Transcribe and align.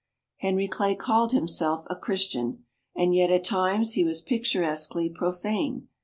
Henry 0.37 0.67
Clay 0.67 0.95
called 0.95 1.31
himself 1.31 1.85
a 1.87 1.95
Christian, 1.95 2.65
and 2.95 3.13
yet 3.13 3.29
at 3.29 3.45
times 3.45 3.93
he 3.93 4.03
was 4.03 4.19
picturesquely 4.19 5.11
profane. 5.11 5.89